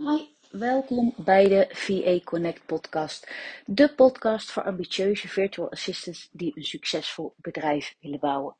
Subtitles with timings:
[0.00, 3.30] Hi, welkom bij de VA Connect podcast.
[3.66, 8.56] De podcast voor ambitieuze virtual assistants die een succesvol bedrijf willen bouwen.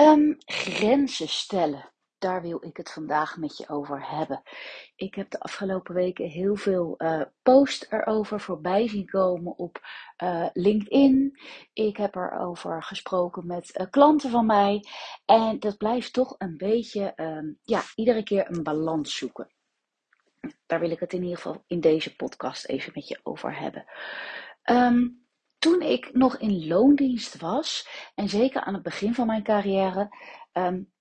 [0.00, 4.42] Um, grenzen stellen, daar wil ik het vandaag met je over hebben.
[4.96, 9.80] Ik heb de afgelopen weken heel veel uh, posts erover voorbij zien komen op
[10.22, 11.38] uh, LinkedIn.
[11.72, 14.84] Ik heb erover gesproken met uh, klanten van mij.
[15.24, 19.50] En dat blijft toch een beetje, um, ja, iedere keer een balans zoeken
[20.66, 23.84] daar wil ik het in ieder geval in deze podcast even met je over hebben.
[24.64, 25.26] Um,
[25.58, 30.16] toen ik nog in loondienst was, en zeker aan het begin van mijn carrière,
[30.52, 30.92] um,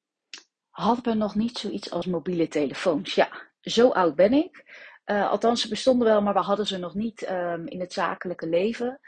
[0.69, 3.15] hadden we nog niet zoiets als mobiele telefoons.
[3.15, 3.29] Ja,
[3.61, 4.63] zo oud ben ik.
[5.05, 8.47] Uh, althans, ze bestonden wel, maar we hadden ze nog niet um, in het zakelijke
[8.47, 8.99] leven.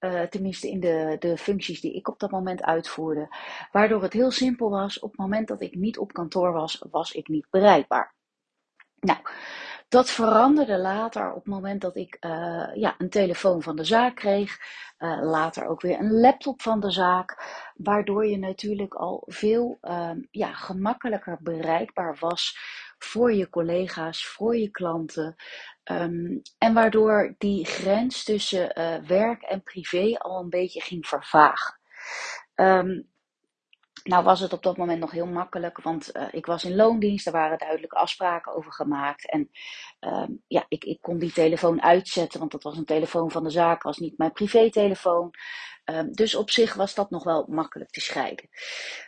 [0.00, 3.36] Uh, tenminste in de, de functies die ik op dat moment uitvoerde.
[3.72, 7.12] Waardoor het heel simpel was, op het moment dat ik niet op kantoor was, was
[7.12, 8.14] ik niet bereikbaar.
[9.00, 9.18] Nou,
[9.88, 14.14] dat veranderde later op het moment dat ik uh, ja, een telefoon van de zaak
[14.14, 14.58] kreeg.
[14.98, 17.36] Uh, later ook weer een laptop van de zaak.
[17.74, 22.58] Waardoor je natuurlijk al veel uh, ja, gemakkelijker bereikbaar was
[22.98, 25.34] voor je collega's, voor je klanten.
[25.84, 31.78] Um, en waardoor die grens tussen uh, werk en privé al een beetje ging vervagen.
[32.54, 33.12] Um,
[34.04, 37.26] nou was het op dat moment nog heel makkelijk, want uh, ik was in loondienst,
[37.26, 39.30] er waren duidelijke afspraken over gemaakt.
[39.30, 39.50] En
[40.00, 43.50] uh, ja, ik, ik kon die telefoon uitzetten, want dat was een telefoon van de
[43.50, 45.30] zaak, was niet mijn privételefoon.
[45.84, 48.48] Um, dus op zich was dat nog wel makkelijk te scheiden.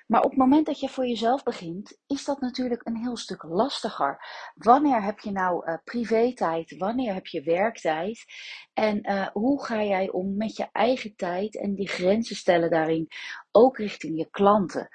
[0.07, 3.43] Maar op het moment dat je voor jezelf begint, is dat natuurlijk een heel stuk
[3.43, 4.19] lastiger.
[4.55, 6.77] Wanneer heb je nou uh, privé-tijd?
[6.77, 8.25] Wanneer heb je werktijd?
[8.73, 13.09] En uh, hoe ga jij om met je eigen tijd en die grenzen stellen daarin,
[13.51, 14.89] ook richting je klanten?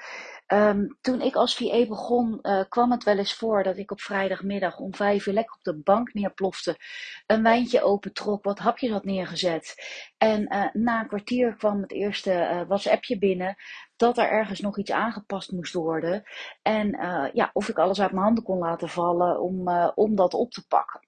[0.53, 4.01] Um, toen ik als VA begon, uh, kwam het wel eens voor dat ik op
[4.01, 6.77] vrijdagmiddag om vijf uur lekker op de bank neerplofte,
[7.25, 9.75] een wijntje opentrok, wat hapjes had neergezet.
[10.17, 13.55] En uh, na een kwartier kwam het eerste uh, WhatsAppje binnen
[13.95, 16.23] dat er ergens nog iets aangepast moest worden.
[16.61, 16.89] En
[17.33, 20.67] ja, of ik alles uit mijn handen kon laten vallen om, om dat op te
[20.67, 21.07] pakken.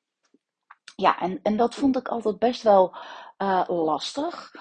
[0.96, 2.96] Ja, en, en dat vond ik altijd best wel
[3.68, 4.52] lastig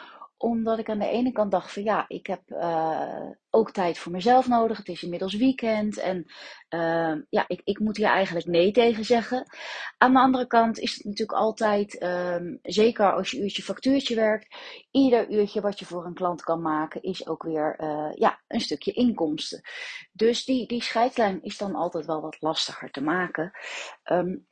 [0.43, 4.13] omdat ik aan de ene kant dacht van ja, ik heb uh, ook tijd voor
[4.13, 4.77] mezelf nodig.
[4.77, 6.25] Het is inmiddels weekend en
[6.71, 9.47] uh, ja, ik, ik moet hier eigenlijk nee tegen zeggen.
[9.99, 14.57] Aan de andere kant is het natuurlijk altijd, um, zeker als je uurtje factuurtje werkt,
[14.91, 18.61] ieder uurtje wat je voor een klant kan maken is ook weer uh, ja, een
[18.61, 19.61] stukje inkomsten.
[20.13, 23.51] Dus die, die scheidslijn is dan altijd wel wat lastiger te maken.
[24.05, 24.47] Um,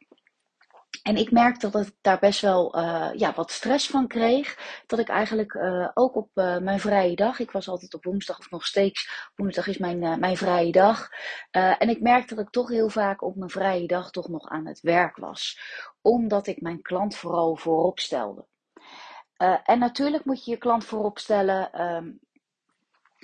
[1.03, 4.57] en ik merkte dat ik daar best wel uh, ja, wat stress van kreeg.
[4.87, 8.39] Dat ik eigenlijk uh, ook op uh, mijn vrije dag, ik was altijd op woensdag
[8.39, 11.09] of nog steeds, woensdag is mijn, mijn vrije dag.
[11.51, 14.67] en ik merkte dat ik toch heel vaak op mijn vrije dag toch nog aan
[14.67, 15.61] het werk was.
[16.01, 18.47] Omdat ik mijn klant vooral voorop stelde.
[19.65, 21.81] en natuurlijk moet je je klant voorop stellen.
[21.83, 22.21] Um,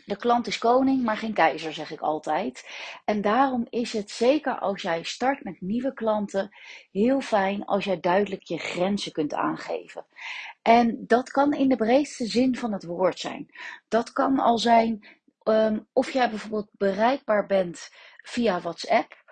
[0.04, 2.68] de klant is koning, maar geen keizer, zeg ik altijd.
[3.04, 6.56] En daarom is het zeker als jij start met nieuwe klanten
[6.92, 10.06] heel fijn als jij duidelijk je grenzen kunt aangeven.
[10.62, 13.48] En dat kan in de breedste zin van het woord zijn.
[13.88, 15.06] Dat kan al zijn
[15.44, 17.90] um, of jij bijvoorbeeld bereikbaar bent
[18.22, 19.24] via WhatsApp.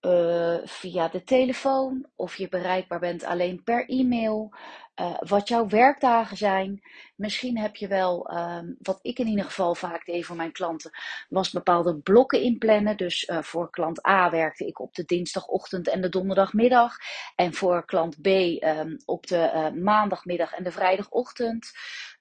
[0.00, 4.54] Uh, via de telefoon, of je bereikbaar bent alleen per e-mail,
[5.00, 6.82] uh, wat jouw werkdagen zijn.
[7.16, 10.90] Misschien heb je wel, um, wat ik in ieder geval vaak deed voor mijn klanten,
[11.28, 12.96] was bepaalde blokken inplannen.
[12.96, 16.96] Dus uh, voor klant A werkte ik op de dinsdagochtend en de donderdagmiddag.
[17.34, 21.70] En voor klant B um, op de uh, maandagmiddag en de vrijdagochtend.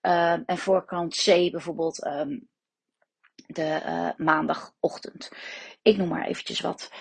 [0.02, 1.96] Um, en voor klant C bijvoorbeeld
[3.46, 5.32] de maandagochtend.
[5.82, 6.92] Ik noem maar eventjes wat.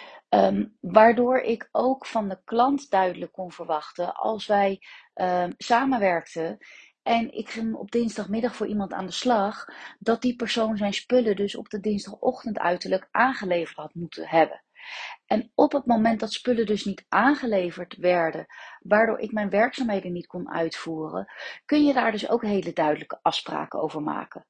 [0.81, 4.81] Waardoor ik ook van de klant duidelijk kon verwachten als wij
[5.15, 6.59] um, samenwerkten
[7.03, 9.65] en ik ging op dinsdagmiddag voor iemand aan de slag,
[9.99, 14.63] dat die persoon zijn spullen dus op de dinsdagochtend uiterlijk aangeleverd had moeten hebben.
[15.27, 18.47] En op het moment dat spullen dus niet aangeleverd werden,
[18.81, 21.33] waardoor ik mijn werkzaamheden niet kon uitvoeren,
[21.65, 24.47] kun je daar dus ook hele duidelijke afspraken over maken.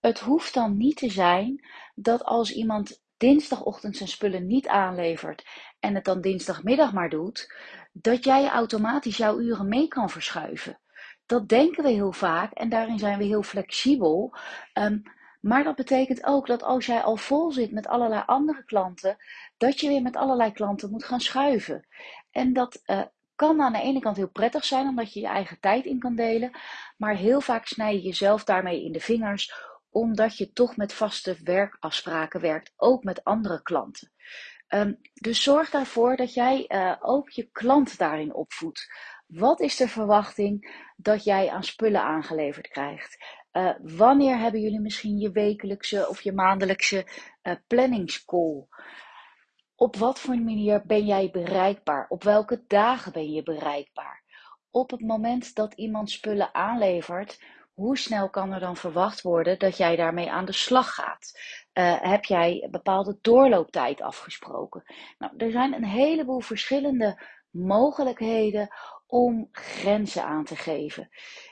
[0.00, 5.44] Het hoeft dan niet te zijn dat als iemand dinsdagochtend zijn spullen niet aanlevert
[5.80, 7.54] en het dan dinsdagmiddag maar doet,
[7.92, 10.78] dat jij automatisch jouw uren mee kan verschuiven.
[11.26, 14.36] Dat denken we heel vaak en daarin zijn we heel flexibel.
[14.74, 15.02] Um,
[15.40, 19.16] maar dat betekent ook dat als jij al vol zit met allerlei andere klanten,
[19.56, 21.86] dat je weer met allerlei klanten moet gaan schuiven.
[22.30, 23.02] En dat uh,
[23.34, 26.14] kan aan de ene kant heel prettig zijn, omdat je je eigen tijd in kan
[26.14, 26.50] delen.
[26.96, 29.52] Maar heel vaak snij je jezelf daarmee in de vingers
[29.94, 34.12] omdat je toch met vaste werkafspraken werkt, ook met andere klanten.
[34.68, 38.92] Um, dus zorg daarvoor dat jij uh, ook je klant daarin opvoedt.
[39.26, 43.24] Wat is de verwachting dat jij aan spullen aangeleverd krijgt?
[43.52, 47.06] Uh, wanneer hebben jullie misschien je wekelijkse of je maandelijkse
[47.42, 48.66] uh, planningscall?
[49.74, 52.06] Op wat voor manier ben jij bereikbaar?
[52.08, 54.22] Op welke dagen ben je bereikbaar?
[54.70, 57.38] Op het moment dat iemand spullen aanlevert,
[57.74, 61.40] hoe snel kan er dan verwacht worden dat jij daarmee aan de slag gaat?
[61.74, 64.82] Uh, heb jij een bepaalde doorlooptijd afgesproken?
[65.18, 68.68] Nou, er zijn een heleboel verschillende mogelijkheden
[69.06, 71.08] om grenzen aan te geven.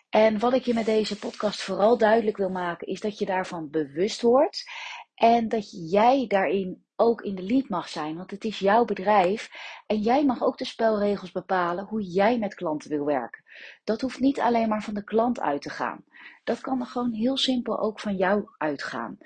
[0.08, 3.70] En wat ik je met deze podcast vooral duidelijk wil maken, is dat je daarvan
[3.70, 4.64] bewust wordt
[5.14, 9.50] en dat jij daarin ook in de lead mag zijn, want het is jouw bedrijf
[9.86, 13.44] en jij mag ook de spelregels bepalen hoe jij met klanten wil werken.
[13.84, 16.04] Dat hoeft niet alleen maar van de klant uit te gaan.
[16.44, 19.18] Dat kan er gewoon heel simpel ook van jou uitgaan.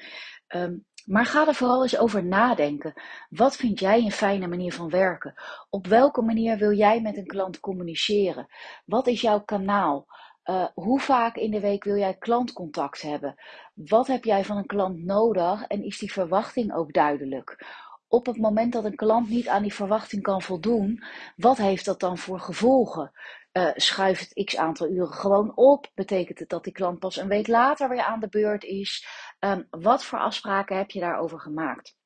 [0.48, 3.02] Um, maar ga er vooral eens over nadenken.
[3.28, 5.34] Wat vind jij een fijne manier van werken?
[5.70, 8.46] Op welke manier wil jij met een klant communiceren?
[8.84, 10.06] Wat is jouw kanaal?
[10.50, 13.34] Uh, hoe vaak in de week wil jij klantcontact hebben?
[13.74, 17.64] Wat heb jij van een klant nodig en is die verwachting ook duidelijk?
[18.08, 21.04] Op het moment dat een klant niet aan die verwachting kan voldoen,
[21.36, 23.12] wat heeft dat dan voor gevolgen?
[23.52, 25.90] Uh, schuift het x aantal uren gewoon op?
[25.94, 29.06] Betekent het dat die klant pas een week later weer aan de beurt is?
[29.40, 31.96] Um, wat voor afspraken heb je daarover gemaakt?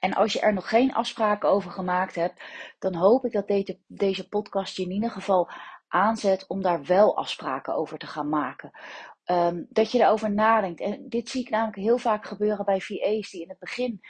[0.00, 2.42] En als je er nog geen afspraken over gemaakt hebt,
[2.78, 5.50] dan hoop ik dat deze, deze podcast je in ieder geval
[5.88, 8.70] aanzet om daar wel afspraken over te gaan maken.
[9.30, 10.80] Um, dat je erover nadenkt.
[10.80, 14.00] En dit zie ik namelijk heel vaak gebeuren bij VA's die in het begin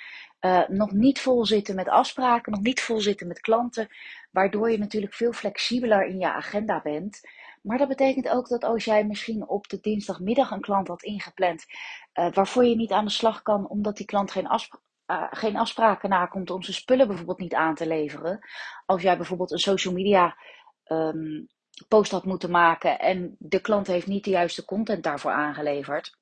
[0.41, 3.89] uh, nog niet vol zitten met afspraken, nog niet vol zitten met klanten,
[4.31, 7.21] waardoor je natuurlijk veel flexibeler in je agenda bent.
[7.63, 11.65] Maar dat betekent ook dat als jij misschien op de dinsdagmiddag een klant had ingepland,
[12.15, 15.57] uh, waarvoor je niet aan de slag kan omdat die klant geen, afspraak, uh, geen
[15.57, 18.39] afspraken nakomt om zijn spullen bijvoorbeeld niet aan te leveren.
[18.87, 20.37] Als jij bijvoorbeeld een social media
[20.85, 21.49] um,
[21.89, 26.17] post had moeten maken en de klant heeft niet de juiste content daarvoor aangeleverd.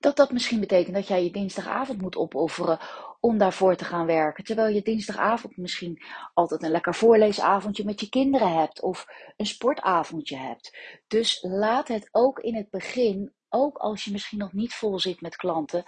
[0.00, 2.78] Dat dat misschien betekent dat jij je dinsdagavond moet opofferen
[3.20, 4.44] om daarvoor te gaan werken.
[4.44, 6.02] Terwijl je dinsdagavond misschien
[6.34, 9.06] altijd een lekker voorleesavondje met je kinderen hebt of
[9.36, 10.76] een sportavondje hebt.
[11.06, 15.20] Dus laat het ook in het begin, ook als je misschien nog niet vol zit
[15.20, 15.84] met klanten,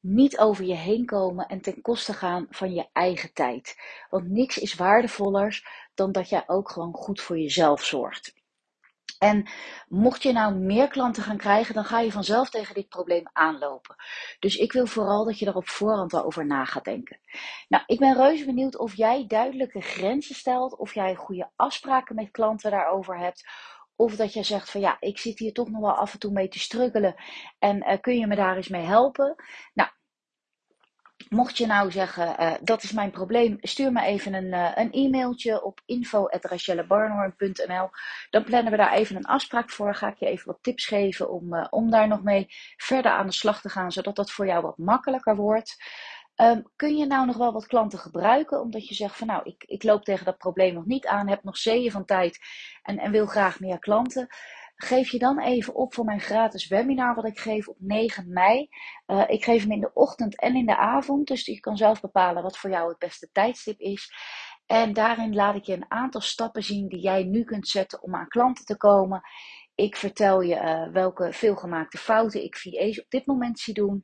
[0.00, 3.76] niet over je heen komen en ten koste gaan van je eigen tijd.
[4.10, 8.40] Want niks is waardevoller dan dat jij ook gewoon goed voor jezelf zorgt.
[9.22, 9.48] En
[9.88, 13.96] mocht je nou meer klanten gaan krijgen, dan ga je vanzelf tegen dit probleem aanlopen.
[14.38, 17.20] Dus ik wil vooral dat je er op voorhand al over na gaat denken.
[17.68, 22.30] Nou, ik ben reuze benieuwd of jij duidelijke grenzen stelt, of jij goede afspraken met
[22.30, 23.44] klanten daarover hebt.
[24.02, 26.32] Of dat jij zegt van ja, ik zit hier toch nog wel af en toe
[26.32, 27.14] mee te struggelen
[27.58, 29.34] en uh, kun je me daar eens mee helpen?
[29.74, 29.90] Nou,
[31.28, 34.92] Mocht je nou zeggen, uh, dat is mijn probleem, stuur me even een, uh, een
[34.92, 37.90] e-mailtje op info.rachellebarnhorn.nl.
[38.30, 39.94] Dan plannen we daar even een afspraak voor.
[39.94, 42.46] Ga ik je even wat tips geven om, om daar nog mee
[42.76, 45.76] verder aan de slag te gaan, zodat dat voor jou wat makkelijker wordt.
[46.42, 49.64] Um, kun je nou nog wel wat klanten gebruiken, omdat je zegt van nou, ik,
[49.66, 52.38] ik loop tegen dat probleem nog niet aan, heb nog zeeën van tijd
[52.82, 54.28] en, en wil graag meer klanten
[54.84, 58.68] geef je dan even op voor mijn gratis webinar wat ik geef op 9 mei.
[59.06, 62.00] Uh, ik geef hem in de ochtend en in de avond, dus je kan zelf
[62.00, 64.12] bepalen wat voor jou het beste tijdstip is.
[64.66, 68.14] En daarin laat ik je een aantal stappen zien die jij nu kunt zetten om
[68.14, 69.22] aan klanten te komen.
[69.74, 74.00] Ik vertel je uh, welke veelgemaakte fouten ik VA's op dit moment zie doen.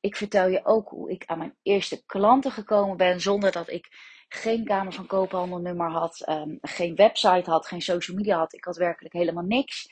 [0.00, 3.88] Ik vertel je ook hoe ik aan mijn eerste klanten gekomen ben zonder dat ik
[4.28, 8.52] geen Kamer van Koophandel nummer had, um, geen website had, geen social media had.
[8.52, 9.88] Ik had werkelijk helemaal niks.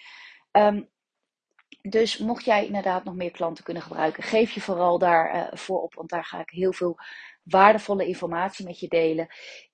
[0.53, 0.89] Um,
[1.83, 5.83] dus mocht jij inderdaad nog meer klanten kunnen gebruiken, geef je vooral daarvoor uh, voor
[5.83, 6.99] op, want daar ga ik heel veel
[7.43, 9.27] waardevolle informatie met je delen.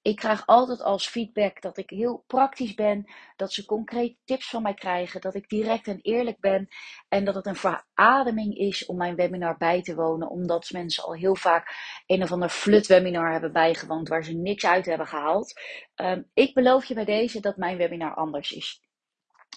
[0.02, 3.04] Ik krijg altijd als feedback dat ik heel praktisch ben,
[3.36, 6.68] dat ze concreet tips van mij krijgen, dat ik direct en eerlijk ben
[7.08, 11.14] en dat het een verademing is om mijn webinar bij te wonen, omdat mensen al
[11.14, 11.74] heel vaak
[12.06, 15.60] een of ander flut webinar hebben bijgewoond waar ze niks uit hebben gehaald.
[15.94, 18.80] Um, ik beloof je bij deze dat mijn webinar anders is.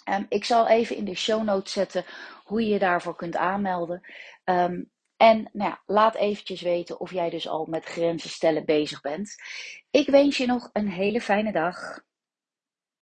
[0.10, 2.06] Um, ik zal even in de show notes zetten
[2.44, 4.02] hoe je je daarvoor kunt aanmelden.
[4.44, 9.02] Um, en nou ja, laat eventjes weten of jij dus al met grenzen stellen bezig
[9.02, 9.36] bent.
[9.92, 12.00] Ik wens je nog een hele fijne dag.